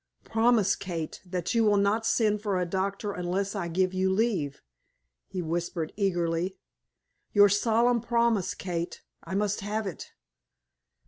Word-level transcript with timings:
"Promise, 0.23 0.75
Kate, 0.77 1.21
that 1.27 1.53
you 1.53 1.63
will 1.63 1.77
not 1.77 2.07
send 2.07 2.41
for 2.41 2.59
a 2.59 2.65
doctor, 2.65 3.11
unless 3.13 3.55
I 3.55 3.67
give 3.67 3.93
you 3.93 4.09
leave," 4.11 4.63
he 5.27 5.43
whispered, 5.43 5.93
eagerly. 5.95 6.57
"Your 7.33 7.49
solemn 7.49 8.01
promise, 8.01 8.55
Kate; 8.55 9.03
I 9.23 9.35
must 9.35 9.59
have 9.59 9.85
it." 9.85 10.13